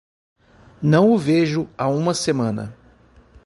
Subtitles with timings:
[0.81, 2.75] Não o vejo há uma semana.